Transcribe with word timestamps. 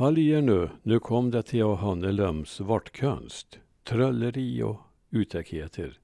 Håll 0.00 0.18
i 0.18 0.30
er 0.30 0.40
nu, 0.40 0.68
nu 0.82 0.98
kom 0.98 1.30
det 1.30 1.42
till 1.42 1.64
Hanelöms 1.64 2.60
vartkonst, 2.60 3.58
trolleri 3.84 4.62
och 4.62 4.80
utäckheter. 5.10 5.98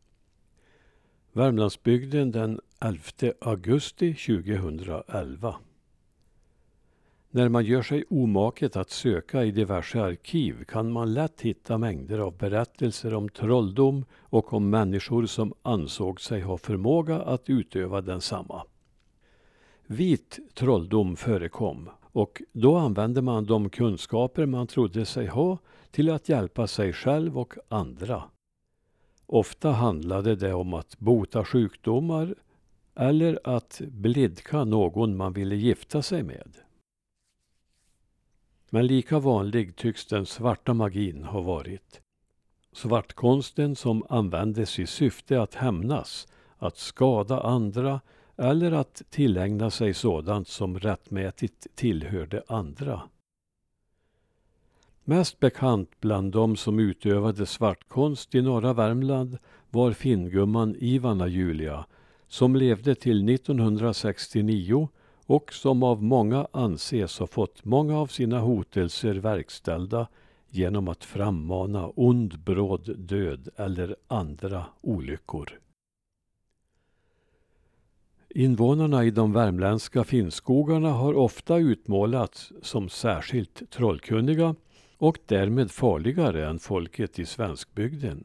Värmlandsbygden 1.32 2.30
den 2.32 2.60
11 2.80 3.00
augusti 3.40 4.14
2011. 4.14 5.56
När 7.30 7.48
man 7.48 7.64
gör 7.64 7.82
sig 7.82 8.04
omaket 8.10 8.76
att 8.76 8.90
söka 8.90 9.44
i 9.44 9.50
diverse 9.50 10.02
arkiv 10.02 10.64
kan 10.64 10.92
man 10.92 11.14
lätt 11.14 11.40
hitta 11.40 11.78
mängder 11.78 12.18
av 12.18 12.36
berättelser 12.36 13.14
om 13.14 13.28
trolldom 13.28 14.04
och 14.12 14.52
om 14.52 14.70
människor 14.70 15.26
som 15.26 15.54
ansåg 15.62 16.20
sig 16.20 16.40
ha 16.40 16.58
förmåga 16.58 17.20
att 17.20 17.50
utöva 17.50 18.00
densamma. 18.00 18.62
Vit 19.86 20.38
trolldom 20.54 21.16
förekom 21.16 21.88
och 22.16 22.42
då 22.52 22.76
använde 22.76 23.22
man 23.22 23.46
de 23.46 23.70
kunskaper 23.70 24.46
man 24.46 24.66
trodde 24.66 25.06
sig 25.06 25.26
ha 25.26 25.58
till 25.90 26.10
att 26.10 26.28
hjälpa 26.28 26.66
sig 26.66 26.92
själv 26.92 27.38
och 27.38 27.54
andra. 27.68 28.22
Ofta 29.26 29.70
handlade 29.70 30.36
det 30.36 30.54
om 30.54 30.74
att 30.74 30.98
bota 30.98 31.44
sjukdomar 31.44 32.34
eller 32.94 33.40
att 33.44 33.80
blidka 33.84 34.64
någon 34.64 35.16
man 35.16 35.32
ville 35.32 35.56
gifta 35.56 36.02
sig 36.02 36.22
med. 36.22 36.56
Men 38.70 38.86
lika 38.86 39.18
vanlig 39.18 39.76
tycks 39.76 40.06
den 40.06 40.26
svarta 40.26 40.74
magin 40.74 41.24
ha 41.24 41.40
varit. 41.40 42.00
Svartkonsten 42.72 43.76
som 43.76 44.06
användes 44.08 44.78
i 44.78 44.86
syfte 44.86 45.42
att 45.42 45.54
hämnas, 45.54 46.28
att 46.58 46.76
skada 46.76 47.40
andra 47.40 48.00
eller 48.36 48.72
att 48.72 49.02
tillägna 49.10 49.70
sig 49.70 49.94
sådant 49.94 50.48
som 50.48 50.78
rättmätigt 50.78 51.66
tillhörde 51.74 52.42
andra. 52.46 53.02
Mest 55.04 55.40
bekant 55.40 55.90
bland 56.00 56.32
de 56.32 56.56
som 56.56 56.78
utövade 56.78 57.46
svartkonst 57.46 58.34
i 58.34 58.42
norra 58.42 58.72
Värmland 58.72 59.38
var 59.70 59.92
finngumman 59.92 60.76
Ivana 60.78 61.26
Julia 61.28 61.86
som 62.28 62.56
levde 62.56 62.94
till 62.94 63.28
1969 63.28 64.88
och 65.26 65.52
som 65.52 65.82
av 65.82 66.02
många 66.02 66.46
anses 66.52 67.18
ha 67.18 67.26
fått 67.26 67.64
många 67.64 67.98
av 67.98 68.06
sina 68.06 68.40
hotelser 68.40 69.14
verkställda 69.14 70.06
genom 70.50 70.88
att 70.88 71.04
frammana 71.04 71.92
ond 71.96 72.38
bråd 72.38 72.98
död 72.98 73.48
eller 73.56 73.96
andra 74.08 74.64
olyckor. 74.80 75.60
Invånarna 78.38 79.04
i 79.04 79.10
de 79.10 79.32
värmländska 79.32 80.04
finnskogarna 80.04 80.90
har 80.90 81.14
ofta 81.14 81.56
utmålats 81.56 82.52
som 82.62 82.88
särskilt 82.88 83.70
trollkunniga 83.70 84.54
och 84.96 85.18
därmed 85.26 85.70
farligare 85.70 86.46
än 86.46 86.58
folket 86.58 87.18
i 87.18 87.26
svenskbygden. 87.26 88.24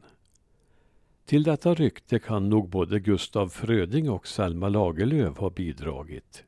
Till 1.24 1.42
detta 1.42 1.74
rykte 1.74 2.18
kan 2.18 2.48
nog 2.48 2.68
både 2.68 3.00
Gustaf 3.00 3.52
Fröding 3.52 4.10
och 4.10 4.26
Selma 4.26 4.68
Lagerlöf 4.68 5.38
ha 5.38 5.50
bidragit. 5.50 6.44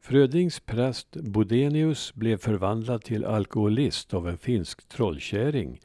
Frödings 0.00 0.60
präst 0.60 1.16
Bodenius 1.16 2.14
blev 2.14 2.36
förvandlad 2.36 3.02
till 3.02 3.24
alkoholist 3.24 4.14
av 4.14 4.28
en 4.28 4.38
finsk 4.38 4.88
trollkärring 4.88 5.80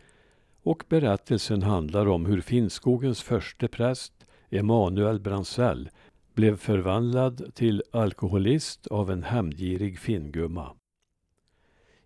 och 0.63 0.83
berättelsen 0.89 1.63
handlar 1.63 2.05
om 2.07 2.25
hur 2.25 2.41
Finnskogens 2.41 3.21
förste 3.21 3.67
präst 3.67 4.20
Emanuel 4.53 5.19
Bransell 5.19 5.89
blev 6.33 6.57
förvandlad 6.57 7.55
till 7.55 7.83
alkoholist 7.91 8.87
av 8.87 9.11
en 9.11 9.23
hämndgirig 9.23 9.99
finngumma. 9.99 10.75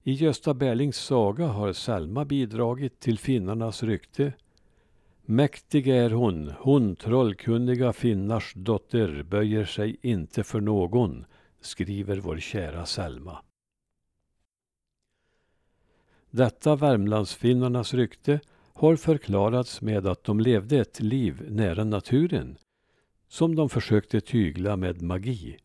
I 0.03 0.13
Gösta 0.13 0.53
Berlings 0.53 0.97
saga 0.97 1.47
har 1.47 1.73
Selma 1.73 2.25
bidragit 2.25 2.99
till 2.99 3.19
finnarnas 3.19 3.83
rykte. 3.83 4.33
Mäktig 5.21 5.87
är 5.87 6.09
hon, 6.09 6.53
hon 6.59 6.95
trollkunniga 6.95 7.93
finnars 7.93 8.53
dotter 8.55 9.23
böjer 9.23 9.65
sig 9.65 9.97
inte 10.01 10.43
för 10.43 10.61
någon, 10.61 11.25
skriver 11.61 12.17
vår 12.17 12.37
kära 12.37 12.85
Selma. 12.85 13.41
Detta 16.29 16.75
Värmlandsfinnarnas 16.75 17.93
rykte 17.93 18.39
har 18.77 18.95
förklarats 18.95 19.81
med 19.81 20.07
att 20.07 20.23
de 20.23 20.39
levde 20.39 20.77
ett 20.77 20.99
liv 20.99 21.45
nära 21.49 21.83
naturen 21.83 22.57
som 23.27 23.55
de 23.55 23.69
försökte 23.69 24.21
tygla 24.21 24.75
med 24.75 25.01
magi. 25.01 25.57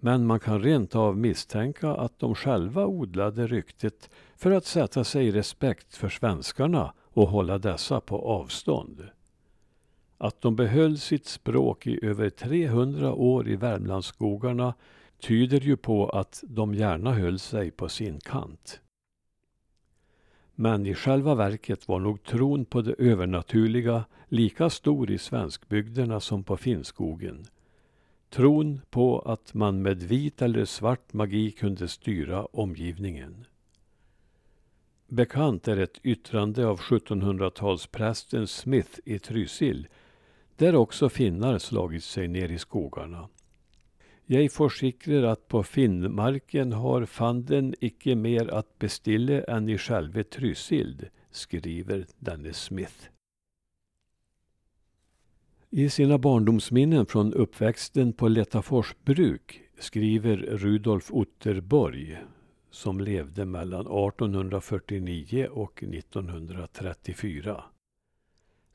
Men 0.00 0.26
man 0.26 0.40
kan 0.40 0.62
rent 0.62 0.96
av 0.96 1.18
misstänka 1.18 1.90
att 1.90 2.18
de 2.18 2.34
själva 2.34 2.86
odlade 2.86 3.46
ryktet 3.46 4.10
för 4.36 4.50
att 4.50 4.64
sätta 4.64 5.04
sig 5.04 5.26
i 5.26 5.32
respekt 5.32 5.96
för 5.96 6.08
svenskarna 6.08 6.92
och 7.02 7.28
hålla 7.28 7.58
dessa 7.58 8.00
på 8.00 8.18
avstånd. 8.18 9.08
Att 10.18 10.40
de 10.40 10.56
behöll 10.56 10.98
sitt 10.98 11.26
språk 11.26 11.86
i 11.86 12.04
över 12.04 12.30
300 12.30 13.12
år 13.14 13.48
i 13.48 13.56
Värmlandsskogarna 13.56 14.74
tyder 15.20 15.60
ju 15.60 15.76
på 15.76 16.08
att 16.08 16.44
de 16.46 16.74
gärna 16.74 17.12
höll 17.12 17.38
sig 17.38 17.70
på 17.70 17.88
sin 17.88 18.20
kant. 18.20 18.80
Men 20.58 20.86
i 20.86 20.94
själva 20.94 21.34
verket 21.34 21.88
var 21.88 21.98
nog 21.98 22.22
tron 22.22 22.64
på 22.64 22.82
det 22.82 22.94
övernaturliga 22.98 24.04
lika 24.28 24.70
stor 24.70 25.10
i 25.10 25.18
svenskbygderna 25.18 26.20
som 26.20 26.44
på 26.44 26.56
Finnskogen. 26.56 27.46
Tron 28.30 28.80
på 28.90 29.18
att 29.18 29.54
man 29.54 29.82
med 29.82 30.02
vit 30.02 30.42
eller 30.42 30.64
svart 30.64 31.12
magi 31.12 31.50
kunde 31.50 31.88
styra 31.88 32.44
omgivningen. 32.44 33.46
Bekant 35.08 35.68
är 35.68 35.76
ett 35.76 36.00
yttrande 36.02 36.66
av 36.66 36.80
1700-talsprästen 36.80 38.46
Smith 38.46 39.00
i 39.04 39.18
Trysil, 39.18 39.88
där 40.56 40.76
också 40.76 41.08
finnar 41.08 41.58
slagit 41.58 42.04
sig 42.04 42.28
ner 42.28 42.48
i 42.48 42.58
skogarna. 42.58 43.28
Jeg 44.26 44.50
forsikrer 44.50 45.22
at 45.30 45.44
på 45.46 45.60
Finnmarken 45.62 46.72
har 46.74 47.04
fanden 47.06 47.74
icke 47.80 48.16
mer 48.18 48.48
att 48.50 48.78
bestille 48.78 49.44
än 49.46 49.68
i 49.68 49.78
själve 49.78 50.24
Trysild, 50.24 51.08
skriver 51.30 52.06
denne 52.18 52.52
Smith. 52.52 53.10
I 55.70 55.88
sina 55.88 56.18
barndomsminnen 56.18 57.06
från 57.06 57.34
uppväxten 57.34 58.12
på 58.12 58.28
Letafors 58.28 58.94
bruk 59.04 59.60
skriver 59.78 60.36
Rudolf 60.36 61.10
Otterborg, 61.10 62.18
som 62.70 63.00
levde 63.00 63.44
mellan 63.44 63.86
1849 63.86 65.48
och 65.50 65.82
1934. 65.82 67.64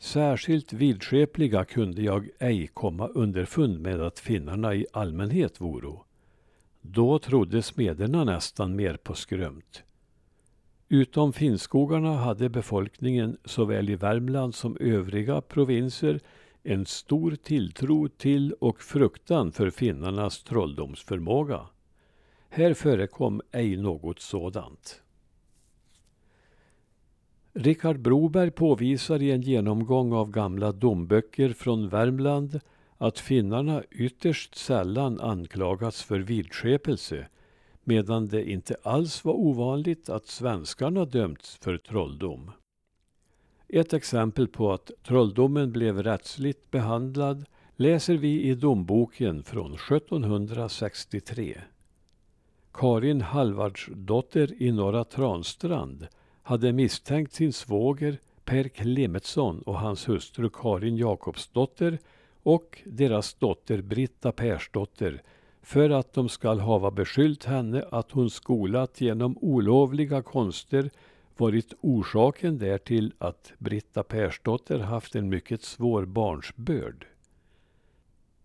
Särskilt 0.02 0.74
vidskepliga 0.74 1.66
kunde 1.66 2.02
jag 2.02 2.30
ej 2.40 2.68
komma 2.68 3.08
underfund 3.08 3.80
med 3.80 4.02
att 4.02 4.20
finnarna 4.20 4.76
i 4.76 4.86
allmänhet 4.94 5.62
voro. 5.62 6.06
Då 6.82 7.20
trodde 7.20 7.62
smederna 7.62 8.24
nästan 8.24 8.76
mer 8.76 8.98
på 8.98 9.14
skrömt. 9.14 9.84
Utom 10.90 11.34
finnskogarna 11.34 12.16
hade 12.16 12.50
befolkningen 12.50 13.38
såväl 13.46 13.90
i 13.90 13.96
Värmland 13.96 14.56
som 14.56 14.78
övriga 14.80 15.42
provinser 15.42 16.20
en 16.64 16.86
stor 16.86 17.36
tilltro 17.36 18.08
till 18.08 18.54
och 18.54 18.82
fruktan 18.82 19.52
för 19.52 19.70
finnarnas 19.70 20.44
trolldomsförmåga. 20.44 21.62
Här 22.50 22.74
förekom 22.74 23.42
ej 23.52 23.78
något 23.78 24.20
sådant. 24.20 25.02
Richard 27.54 28.00
Broberg 28.00 28.52
påvisar 28.52 29.22
i 29.22 29.32
en 29.32 29.42
genomgång 29.42 30.14
av 30.14 30.32
gamla 30.32 30.72
domböcker 30.72 31.50
från 31.50 31.90
Värmland 31.90 32.60
att 32.98 33.20
finnarna 33.20 33.84
ytterst 33.92 34.56
sällan 34.56 35.20
anklagats 35.20 36.04
för 36.04 36.20
vidskepelse 36.20 37.28
medan 37.84 38.28
det 38.28 38.52
inte 38.52 38.76
alls 38.84 39.26
var 39.26 39.34
ovanligt 39.34 40.10
att 40.10 40.28
svenskarna 40.28 41.06
dömts 41.06 41.58
för 41.62 41.78
trolldom. 41.78 42.52
Ett 43.68 43.94
exempel 43.94 44.48
på 44.48 44.74
att 44.74 44.92
trolldomen 45.04 45.72
blev 45.72 46.04
rättsligt 46.04 46.72
behandlad 46.72 47.46
läser 47.76 48.18
vi 48.18 48.42
i 48.42 48.56
domboken 48.56 49.44
från 49.44 49.74
1763. 49.74 51.62
Karin 52.74 53.22
Halvardsdotter 53.22 54.64
i 54.64 54.72
Norra 54.72 55.04
Transtrand 55.04 56.08
hade 56.52 56.74
misstänkt 56.74 57.34
sin 57.34 57.54
svåger 57.54 58.20
Per 58.46 58.68
Klemetsson 58.68 59.62
och 59.62 59.80
hans 59.80 60.10
hustru 60.10 60.50
Karin 60.50 60.98
Jakobsdotter 60.98 62.00
och 62.44 62.82
deras 62.86 63.34
dotter 63.34 63.82
Britta 63.82 64.32
Persdotter 64.32 65.22
för 65.62 65.90
att 65.90 66.14
de 66.14 66.30
skall 66.30 66.60
hava 66.60 66.92
beskyllt 66.92 67.44
henne 67.44 67.86
att 67.92 68.12
hon 68.12 68.30
skolat 68.30 69.02
genom 69.02 69.38
olovliga 69.42 70.22
konster 70.22 70.90
varit 71.38 71.74
orsaken 71.82 72.58
därtill 72.58 73.14
att 73.18 73.54
Britta 73.58 74.04
Persdotter 74.04 74.80
haft 74.80 75.16
en 75.16 75.30
mycket 75.30 75.64
svår 75.64 76.06
barnsbörd. 76.06 77.06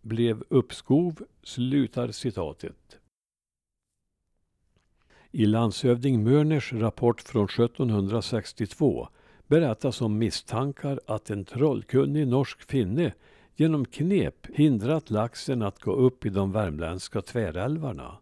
Blev 0.03 0.45
uppskov, 0.49 1.23
slutar 1.43 2.11
citatet. 2.11 2.99
I 5.39 5.47
landshövding 5.47 6.25
Mörners 6.25 6.73
rapport 6.73 7.21
från 7.21 7.45
1762 7.45 9.09
berättas 9.47 10.01
om 10.01 10.19
misstankar 10.19 11.01
att 11.07 11.31
en 11.31 11.45
trollkunnig 11.45 12.29
norsk 12.29 12.71
finne 12.71 13.13
genom 13.57 13.85
knep 13.85 14.47
hindrat 14.55 15.11
laxen 15.11 15.63
att 15.63 15.81
gå 15.81 15.93
upp 15.93 16.27
i 16.27 16.29
de 16.29 16.53
värmländska 16.53 17.23
tvärälvarna. 17.23 18.19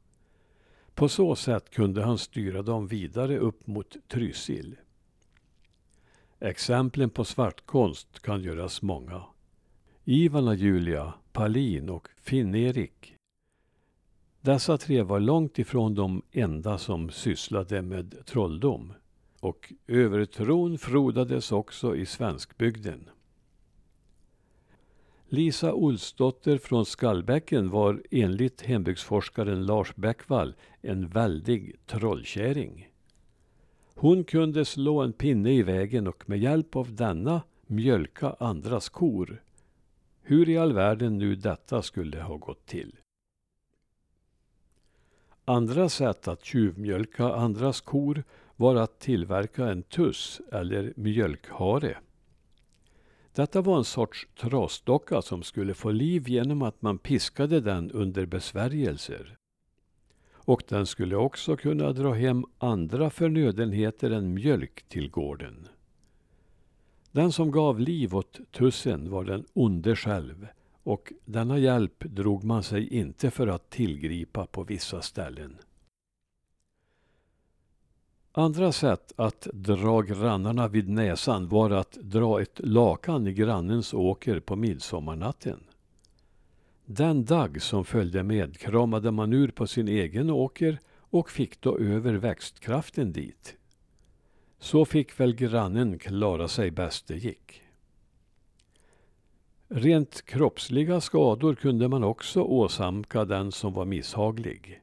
På 0.94 1.08
så 1.08 1.36
sätt 1.36 1.70
kunde 1.70 2.04
han 2.04 2.18
styra 2.18 2.62
dem 2.62 2.86
vidare 2.86 3.38
upp 3.38 3.66
mot 3.66 3.96
Trysil. 4.08 4.76
Exemplen 6.40 7.10
på 7.10 7.24
svartkonst 7.24 8.22
kan 8.22 8.42
göras 8.42 8.82
många. 8.82 9.22
Ivana 10.04 10.54
Julia, 10.54 11.12
Palin 11.32 11.88
och 11.90 12.08
Finn-Erik. 12.22 13.13
Dessa 14.44 14.78
tre 14.78 15.02
var 15.02 15.20
långt 15.20 15.58
ifrån 15.58 15.94
de 15.94 16.22
enda 16.32 16.78
som 16.78 17.10
sysslade 17.10 17.82
med 17.82 18.26
trolldom. 18.26 18.92
Och 19.40 19.72
övertron 19.86 20.78
frodades 20.78 21.52
också 21.52 21.96
i 21.96 22.06
svenskbygden. 22.06 23.08
Lisa 25.28 25.72
Olsdotter 25.72 26.58
från 26.58 26.86
Skallbäcken 26.86 27.70
var 27.70 28.02
enligt 28.10 28.62
hembygdsforskaren 28.62 29.66
Lars 29.66 29.94
Bäckvall 29.96 30.54
en 30.80 31.08
väldig 31.08 31.76
trollkärring. 31.86 32.88
Hon 33.94 34.24
kunde 34.24 34.64
slå 34.64 35.02
en 35.02 35.12
pinne 35.12 35.52
i 35.52 35.62
vägen 35.62 36.06
och 36.06 36.28
med 36.28 36.38
hjälp 36.38 36.76
av 36.76 36.94
denna 36.94 37.42
mjölka 37.66 38.36
andras 38.38 38.88
kor. 38.88 39.42
Hur 40.22 40.48
i 40.48 40.58
all 40.58 40.72
världen 40.72 41.18
nu 41.18 41.36
detta 41.36 41.82
skulle 41.82 42.22
ha 42.22 42.36
gått 42.36 42.66
till. 42.66 42.96
Andra 45.46 45.88
sätt 45.88 46.28
att 46.28 46.44
tjuvmjölka 46.44 47.34
andras 47.34 47.80
kor 47.80 48.24
var 48.56 48.76
att 48.76 48.98
tillverka 48.98 49.66
en 49.68 49.82
tuss 49.82 50.40
eller 50.52 50.92
mjölkhare. 50.96 51.98
Detta 53.34 53.60
var 53.60 53.78
en 53.78 53.84
sorts 53.84 54.28
trasdocka 54.36 55.22
som 55.22 55.42
skulle 55.42 55.74
få 55.74 55.90
liv 55.90 56.28
genom 56.28 56.62
att 56.62 56.82
man 56.82 56.98
piskade 56.98 57.60
den 57.60 57.90
under 57.90 58.26
besvärjelser. 58.26 59.36
Och 60.32 60.62
den 60.68 60.86
skulle 60.86 61.16
också 61.16 61.56
kunna 61.56 61.92
dra 61.92 62.12
hem 62.12 62.44
andra 62.58 63.10
förnödenheter 63.10 64.10
än 64.10 64.34
mjölk 64.34 64.84
till 64.88 65.10
gården. 65.10 65.68
Den 67.12 67.32
som 67.32 67.50
gav 67.50 67.80
liv 67.80 68.14
åt 68.14 68.40
tussen 68.52 69.10
var 69.10 69.24
den 69.24 69.44
onde 69.52 69.96
själv 69.96 70.46
och 70.84 71.12
denna 71.24 71.58
hjälp 71.58 72.04
drog 72.04 72.44
man 72.44 72.62
sig 72.62 72.88
inte 72.88 73.30
för 73.30 73.46
att 73.46 73.70
tillgripa 73.70 74.46
på 74.46 74.62
vissa 74.62 75.02
ställen. 75.02 75.56
Andra 78.32 78.72
sätt 78.72 79.12
att 79.16 79.48
dra 79.52 80.00
grannarna 80.00 80.68
vid 80.68 80.88
näsan 80.88 81.48
var 81.48 81.70
att 81.70 81.92
dra 81.92 82.42
ett 82.42 82.60
lakan 82.64 83.26
i 83.26 83.32
grannens 83.32 83.94
åker 83.94 84.40
på 84.40 84.56
midsommarnatten. 84.56 85.60
Den 86.86 87.24
dagg 87.24 87.62
som 87.62 87.84
följde 87.84 88.22
med 88.22 88.58
kramade 88.58 89.10
man 89.10 89.32
ur 89.32 89.48
på 89.48 89.66
sin 89.66 89.88
egen 89.88 90.30
åker 90.30 90.78
och 90.96 91.30
fick 91.30 91.60
då 91.60 91.78
över 91.78 92.14
växtkraften 92.14 93.12
dit. 93.12 93.56
Så 94.58 94.84
fick 94.84 95.20
väl 95.20 95.34
grannen 95.34 95.98
klara 95.98 96.48
sig 96.48 96.70
bäst 96.70 97.06
det 97.06 97.16
gick. 97.16 97.63
Rent 99.76 100.22
kroppsliga 100.22 101.00
skador 101.00 101.54
kunde 101.54 101.88
man 101.88 102.04
också 102.04 102.42
åsamka 102.42 103.24
den 103.24 103.52
som 103.52 103.72
var 103.72 103.84
misshaglig. 103.84 104.82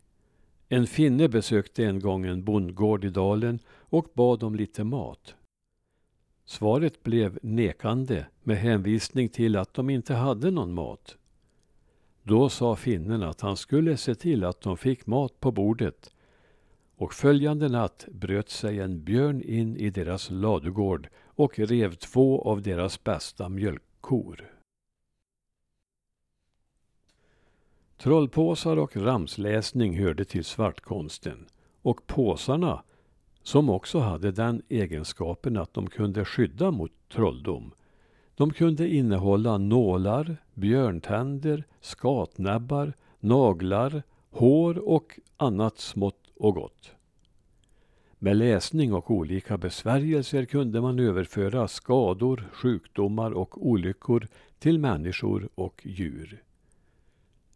En 0.70 0.88
finne 0.88 1.30
besökte 1.30 1.86
en 1.86 2.00
gång 2.00 2.26
en 2.26 2.44
bondgård 2.44 3.06
i 3.06 3.10
dalen 3.10 3.60
och 3.70 4.08
bad 4.14 4.44
om 4.44 4.56
lite 4.56 4.84
mat. 4.84 5.36
Svaret 6.46 7.04
blev 7.04 7.40
nekande 7.42 8.26
med 8.44 8.58
hänvisning 8.58 9.30
till 9.30 9.56
att 9.56 9.74
de 9.74 9.90
inte 9.90 10.14
hade 10.14 10.52
någon 10.52 10.74
mat. 10.74 11.18
Då 12.24 12.50
sa 12.50 12.76
finnen 12.76 13.24
att 13.24 13.42
han 13.42 13.58
skulle 13.58 13.98
se 13.98 14.16
till 14.16 14.44
att 14.44 14.62
de 14.62 14.78
fick 14.78 15.08
mat 15.08 15.40
på 15.40 15.52
bordet 15.52 16.14
och 16.96 17.14
följande 17.14 17.70
natt 17.70 18.06
bröt 18.12 18.50
sig 18.50 18.80
en 18.80 19.04
björn 19.04 19.42
in 19.42 19.78
i 19.78 19.90
deras 19.90 20.30
ladugård 20.30 21.10
och 21.26 21.60
rev 21.60 21.96
två 21.96 22.42
av 22.42 22.62
deras 22.62 23.04
bästa 23.04 23.50
mjölkkor. 23.50 24.61
Trollpåsar 28.02 28.78
och 28.78 28.98
ramsläsning 28.98 30.00
hörde 30.00 30.26
till 30.26 30.44
svartkonsten 30.44 31.46
och 31.82 32.08
påsarna, 32.08 32.84
som 33.44 33.70
också 33.70 34.00
hade 34.00 34.32
den 34.32 34.62
egenskapen 34.70 35.58
att 35.58 35.74
de 35.74 35.88
kunde 35.88 36.26
skydda 36.26 36.72
mot 36.72 36.92
trolldom, 37.14 37.72
de 38.36 38.54
kunde 38.54 38.90
innehålla 38.90 39.58
nålar, 39.58 40.38
björntänder, 40.54 41.64
skatnäbbar, 41.82 42.94
naglar, 43.20 44.04
hår 44.32 44.90
och 44.90 45.20
annat 45.38 45.80
smått 45.80 46.32
och 46.36 46.56
gott. 46.56 46.92
Med 48.20 48.38
läsning 48.38 48.94
och 48.94 49.12
olika 49.12 49.58
besvärjelser 49.58 50.46
kunde 50.46 50.82
man 50.82 51.00
överföra 51.00 51.68
skador, 51.68 52.50
sjukdomar 52.54 53.32
och 53.32 53.68
olyckor 53.68 54.28
till 54.60 54.80
människor 54.80 55.50
och 55.56 55.82
djur. 55.86 56.44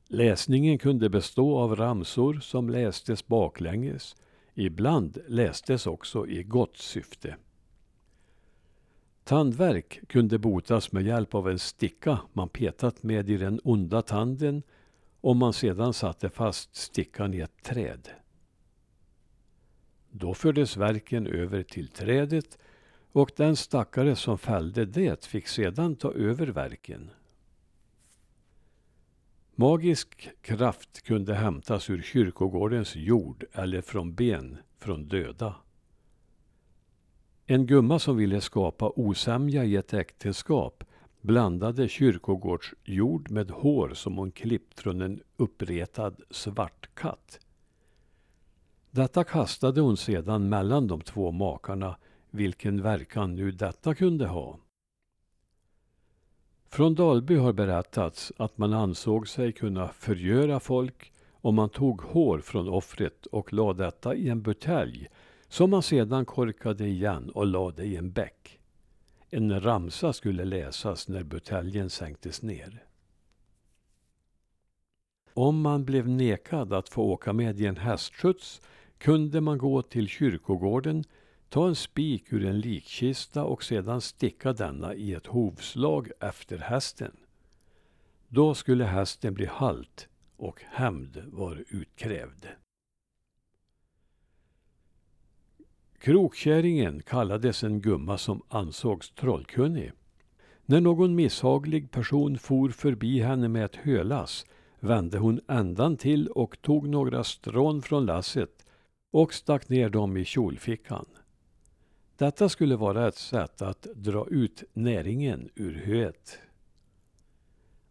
Läsningen 0.08 0.78
kunde 0.78 1.10
bestå 1.10 1.58
av 1.58 1.76
ramsor 1.76 2.40
som 2.40 2.70
lästes 2.70 3.28
baklänges. 3.28 4.16
Ibland 4.54 5.18
lästes 5.28 5.88
också 5.88 6.28
i 6.28 6.44
gott 6.44 6.78
syfte. 6.78 7.36
Tandvärk 9.24 10.08
kunde 10.08 10.38
botas 10.38 10.92
med 10.92 11.06
hjälp 11.06 11.36
av 11.36 11.50
en 11.50 11.60
sticka 11.60 12.20
man 12.34 12.50
petat 12.50 13.04
med 13.04 13.30
i 13.30 13.38
den 13.38 13.60
onda 13.64 14.02
tanden 14.02 14.64
om 15.22 15.38
man 15.38 15.54
sedan 15.54 15.94
satte 15.94 16.30
fast 16.30 16.76
stickan 16.76 17.34
i 17.34 17.40
ett 17.40 17.64
träd. 17.64 18.10
Då 20.12 20.34
fördes 20.34 20.78
verken 20.78 21.28
över 21.28 21.64
till 21.64 21.88
trädet 21.88 22.58
och 23.12 23.32
den 23.36 23.56
stackare 23.56 24.16
som 24.16 24.38
fällde 24.38 24.86
det 24.86 25.26
fick 25.26 25.48
sedan 25.48 25.96
ta 25.96 26.14
över 26.14 26.48
verken. 26.48 27.10
Magisk 29.58 30.30
kraft 30.42 31.02
kunde 31.02 31.34
hämtas 31.34 31.90
ur 31.90 32.02
kyrkogårdens 32.02 32.96
jord 32.96 33.44
eller 33.54 33.82
från 33.82 34.16
ben 34.16 34.58
från 34.78 35.08
döda. 35.08 35.56
En 37.46 37.66
gumma 37.66 38.00
som 38.00 38.18
ville 38.18 38.42
skapa 38.42 38.92
osämja 38.96 39.64
i 39.64 39.76
ett 39.76 39.94
äktenskap 39.94 40.84
blandade 41.22 41.88
kyrkogårdsjord 41.88 43.32
med 43.32 43.52
hår 43.52 43.90
som 43.94 44.18
hon 44.18 44.32
klippt 44.32 44.80
från 44.80 45.02
en 45.02 45.22
uppretad 45.38 46.22
svartkatt. 46.30 47.40
Detta 48.92 49.24
kastade 49.24 49.82
hon 49.82 49.98
sedan 49.98 50.50
mellan 50.50 50.88
de 50.88 51.02
två 51.02 51.32
makarna, 51.32 51.98
vilken 52.30 52.82
verkan 52.82 53.36
nu 53.36 53.52
detta 53.52 53.96
kunde 53.96 54.28
ha. 54.28 54.60
Från 56.76 56.96
Dalby 56.96 57.36
har 57.36 57.54
berättats 57.54 58.32
att 58.38 58.58
man 58.58 58.74
ansåg 58.74 59.28
sig 59.28 59.52
kunna 59.52 59.88
förgöra 59.88 60.60
folk 60.60 61.14
om 61.32 61.56
man 61.56 61.70
tog 61.70 62.02
hår 62.02 62.40
från 62.40 62.70
offret 62.70 63.26
och 63.26 63.54
lade 63.54 63.84
detta 63.84 64.16
i 64.16 64.30
en 64.30 64.42
butelj 64.42 65.08
som 65.48 65.70
man 65.70 65.84
sedan 65.84 66.26
korkade 66.26 66.88
igen 66.88 67.30
och 67.30 67.46
lade 67.46 67.84
i 67.84 67.96
en 67.96 68.12
bäck. 68.12 68.60
En 69.30 69.62
ramsa 69.62 70.14
skulle 70.14 70.46
läsas 70.46 71.08
när 71.08 71.24
buteljen 71.24 71.90
sänktes 71.90 72.42
ner. 72.42 72.84
Om 75.34 75.62
man 75.62 75.86
blev 75.86 76.10
nekad 76.10 76.74
att 76.74 76.90
få 76.90 77.04
åka 77.04 77.34
med 77.34 77.60
i 77.60 77.66
en 77.66 77.78
hästskjuts 77.78 78.62
kunde 78.98 79.42
man 79.42 79.58
gå 79.58 79.82
till 79.82 80.08
kyrkogården 80.08 81.04
Ta 81.56 81.68
en 81.68 81.76
spik 81.76 82.34
ur 82.34 82.46
en 82.46 82.60
likkista 82.60 83.44
och 83.44 83.64
sedan 83.64 84.02
sticka 84.02 84.54
denna 84.54 84.96
i 84.96 85.14
ett 85.14 85.28
hovslag 85.28 86.12
efter 86.20 86.58
hästen. 86.58 87.12
Då 88.28 88.54
skulle 88.54 88.84
hästen 88.84 89.34
bli 89.34 89.46
halt 89.46 90.08
och 90.38 90.62
hämnd 90.62 91.24
var 91.26 91.64
utkrävd. 91.70 92.46
Krokkärringen 96.00 97.02
kallades 97.02 97.64
en 97.64 97.82
gumma 97.82 98.18
som 98.18 98.42
ansågs 98.48 99.12
trollkunnig. 99.12 99.92
När 100.66 100.82
någon 100.82 101.16
misshaglig 101.16 101.92
person 101.92 102.38
for 102.38 102.70
förbi 102.70 103.20
henne 103.20 103.48
med 103.48 103.66
ett 103.66 103.76
hölass 103.76 104.46
vände 104.80 105.18
hon 105.18 105.40
ändan 105.48 105.98
till 105.98 106.28
och 106.28 106.62
tog 106.62 106.90
några 106.90 107.24
strån 107.24 107.82
från 107.82 108.06
lasset 108.06 108.66
och 109.12 109.34
stack 109.34 109.70
ner 109.70 109.90
dem 109.90 110.18
i 110.18 110.26
kjolfickan. 110.26 111.06
Detta 112.18 112.50
skulle 112.50 112.76
vara 112.76 113.08
ett 113.08 113.18
sätt 113.18 113.62
att 113.62 113.88
dra 113.96 114.28
ut 114.28 114.64
näringen 114.74 115.50
ur 115.56 115.74
höet. 115.74 116.40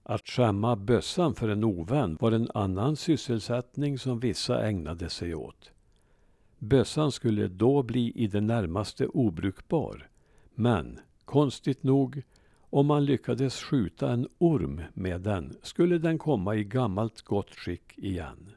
Att 0.03 0.29
skämma 0.29 0.77
bössan 0.77 1.35
för 1.35 1.49
en 1.49 1.65
ovän 1.65 2.17
var 2.21 2.33
en 2.33 2.51
annan 2.55 2.97
sysselsättning 2.97 3.99
som 3.99 4.21
vissa 4.21 4.67
ägnade 4.67 5.11
sig 5.11 5.35
åt. 5.35 5.73
Bössan 6.59 7.13
skulle 7.13 7.49
då 7.49 7.83
bli 7.83 8.13
i 8.15 8.27
det 8.27 8.41
närmaste 8.41 9.07
obrukbar. 9.07 10.09
Men, 10.55 11.01
konstigt 11.25 11.83
nog, 11.83 12.23
om 12.71 12.87
man 12.87 13.05
lyckades 13.05 13.63
skjuta 13.63 14.13
en 14.13 14.29
orm 14.39 14.83
med 14.95 15.21
den 15.21 15.57
skulle 15.63 15.99
den 15.99 16.19
komma 16.19 16.55
i 16.55 16.65
gammalt 16.65 17.23
gott 17.23 17.55
skick 17.55 17.99
igen. 17.99 18.51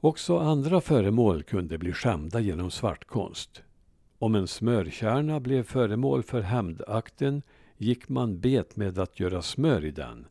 Också 0.00 0.38
andra 0.38 0.80
föremål 0.80 1.42
kunde 1.42 1.78
bli 1.78 1.92
skämda 1.92 2.40
genom 2.40 2.70
svartkonst. 2.70 3.62
Om 4.18 4.34
en 4.34 4.46
smörkärna 4.48 5.40
blev 5.40 5.62
föremål 5.62 6.22
för 6.22 6.40
hämndakten 6.40 7.42
gick 7.76 8.08
man 8.08 8.40
bet 8.40 8.76
med 8.76 8.98
att 8.98 9.20
göra 9.20 9.42
smör 9.42 9.84
i 9.84 9.90
den. 9.90 10.26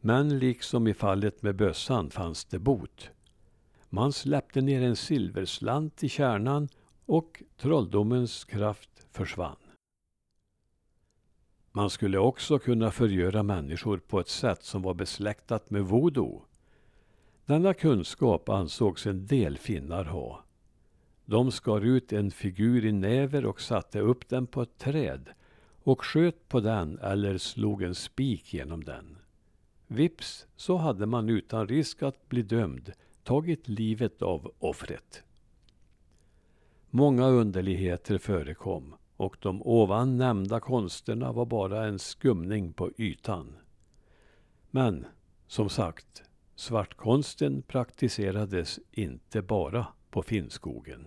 Men 0.00 0.38
liksom 0.38 0.86
i 0.86 0.94
fallet 0.94 1.42
med 1.42 1.56
bössan 1.56 2.10
fanns 2.10 2.44
det 2.44 2.58
bot. 2.58 3.10
Man 3.88 4.12
släppte 4.12 4.60
ner 4.60 4.82
en 4.82 4.96
silverslant 4.96 6.04
i 6.04 6.08
kärnan 6.08 6.68
och 7.06 7.42
trolldomens 7.56 8.44
kraft 8.44 9.06
försvann. 9.10 9.56
Man 11.72 11.90
skulle 11.90 12.18
också 12.18 12.58
kunna 12.58 12.90
förgöra 12.90 13.42
människor 13.42 13.98
på 13.98 14.20
ett 14.20 14.28
sätt 14.28 14.64
som 14.64 14.82
var 14.82 14.94
besläktat 14.94 15.70
med 15.70 15.84
voodoo. 15.84 16.42
Denna 17.52 17.74
kunskap 17.74 18.48
ansågs 18.48 19.06
en 19.06 19.26
del 19.26 19.58
finnar 19.58 20.04
ha. 20.04 20.44
De 21.24 21.52
skar 21.52 21.80
ut 21.80 22.12
en 22.12 22.30
figur 22.30 22.84
i 22.84 22.92
näver 22.92 23.46
och 23.46 23.60
satte 23.60 24.00
upp 24.00 24.28
den 24.28 24.46
på 24.46 24.62
ett 24.62 24.78
träd 24.78 25.28
och 25.82 26.04
sköt 26.04 26.48
på 26.48 26.60
den 26.60 26.98
eller 26.98 27.38
slog 27.38 27.82
en 27.82 27.94
spik 27.94 28.54
genom 28.54 28.84
den. 28.84 29.18
Vips 29.86 30.46
så 30.56 30.76
hade 30.76 31.06
man 31.06 31.28
utan 31.28 31.68
risk 31.68 32.02
att 32.02 32.28
bli 32.28 32.42
dömd 32.42 32.92
tagit 33.22 33.68
livet 33.68 34.22
av 34.22 34.52
offret. 34.58 35.22
Många 36.90 37.26
underligheter 37.26 38.18
förekom 38.18 38.94
och 39.16 39.36
de 39.40 39.62
ovan 39.62 40.16
nämnda 40.16 40.60
konsterna 40.60 41.32
var 41.32 41.46
bara 41.46 41.84
en 41.84 41.98
skumning 41.98 42.72
på 42.72 42.90
ytan. 42.98 43.56
Men, 44.70 45.06
som 45.46 45.68
sagt, 45.68 46.22
svartkonsten 46.56 47.62
praktiserades 47.62 48.80
inte 48.92 49.42
bara 49.42 49.86
på 50.10 50.22
Finnskogen. 50.22 51.06